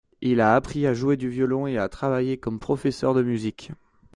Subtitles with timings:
[0.21, 3.71] Il a appris à jouer du violon et a travaillé comme professeur de musique.